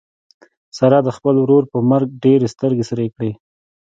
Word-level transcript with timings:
سارا 0.77 0.99
د 1.03 1.09
خپل 1.17 1.35
ورور 1.39 1.63
پر 1.71 1.81
مرګ 1.91 2.07
ډېرې 2.23 2.47
سترګې 2.53 2.83
سرې 2.89 3.07
کړې. 3.15 3.31